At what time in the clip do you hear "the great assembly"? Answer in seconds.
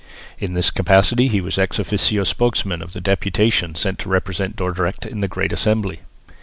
5.21-5.99